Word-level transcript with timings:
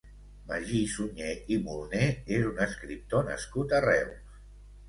Magí 0.45 0.79
Sunyer 0.93 1.35
i 1.55 1.59
Molné 1.67 2.01
és 2.39 2.47
un 2.55 2.65
escriptor 2.67 3.31
nascut 3.31 3.77
a 3.81 3.87
Reus. 3.91 4.37